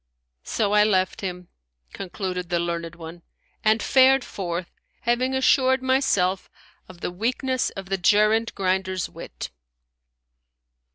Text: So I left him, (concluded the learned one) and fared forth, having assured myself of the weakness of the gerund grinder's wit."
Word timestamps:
So 0.45 0.73
I 0.73 0.83
left 0.83 1.21
him, 1.21 1.47
(concluded 1.93 2.49
the 2.49 2.57
learned 2.59 2.95
one) 2.95 3.21
and 3.63 3.83
fared 3.83 4.23
forth, 4.25 4.71
having 5.01 5.35
assured 5.35 5.83
myself 5.83 6.49
of 6.89 7.01
the 7.01 7.11
weakness 7.11 7.69
of 7.69 7.89
the 7.89 7.99
gerund 7.99 8.51
grinder's 8.55 9.07
wit." 9.09 9.51